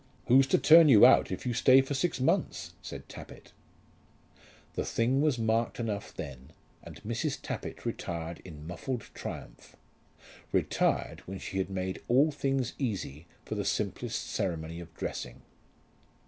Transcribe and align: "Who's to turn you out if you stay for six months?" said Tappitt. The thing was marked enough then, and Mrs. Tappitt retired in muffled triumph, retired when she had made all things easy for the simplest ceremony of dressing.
"Who's 0.25 0.47
to 0.47 0.57
turn 0.57 0.89
you 0.89 1.05
out 1.05 1.31
if 1.31 1.45
you 1.45 1.53
stay 1.53 1.79
for 1.81 1.93
six 1.93 2.19
months?" 2.19 2.73
said 2.81 3.07
Tappitt. 3.07 3.51
The 4.73 4.83
thing 4.83 5.21
was 5.21 5.37
marked 5.37 5.79
enough 5.79 6.11
then, 6.11 6.53
and 6.81 6.99
Mrs. 7.03 7.39
Tappitt 7.39 7.85
retired 7.85 8.41
in 8.43 8.65
muffled 8.65 9.11
triumph, 9.13 9.75
retired 10.51 11.19
when 11.27 11.37
she 11.37 11.59
had 11.59 11.69
made 11.69 12.01
all 12.07 12.31
things 12.31 12.73
easy 12.79 13.27
for 13.45 13.53
the 13.53 13.63
simplest 13.63 14.25
ceremony 14.27 14.79
of 14.79 14.91
dressing. 14.95 15.43